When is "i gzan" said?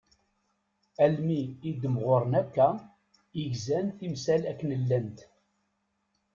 3.41-3.87